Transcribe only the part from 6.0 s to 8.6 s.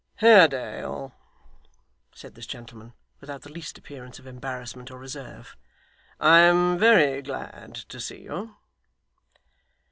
'I am very glad to see you.